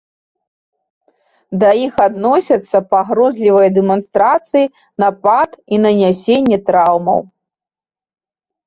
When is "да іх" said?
1.63-1.93